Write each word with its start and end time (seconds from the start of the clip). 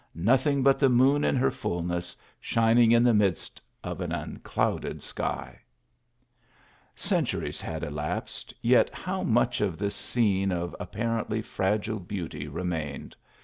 Nothing 0.15 0.63
but 0.63 0.79
the 0.79 0.89
moon 0.89 1.23
in 1.23 1.35
her 1.35 1.51
fulness, 1.51 2.15
shining 2.39 2.91
in 2.91 3.03
the 3.03 3.13
midst 3.13 3.61
of 3.83 4.01
an 4.01 4.11
unclouded 4.11 5.03
sky!" 5.03 5.59
Centuries 6.95 7.61
had 7.61 7.83
elapsed, 7.83 8.51
yet 8.63 8.89
how 8.95 9.21
much 9.21 9.61
of 9.61 9.77
this 9.77 9.93
scene 9.95 10.51
of 10.51 10.75
apparently 10.79 11.43
fragile 11.43 11.99
beauty 11.99 12.47
remained 12.47 13.15